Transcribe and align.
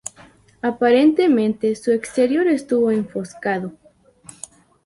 Aparentemente, 0.63 1.75
su 1.75 1.91
exterior 1.91 2.47
estuvo 2.47 2.89
enfoscado. 2.89 3.73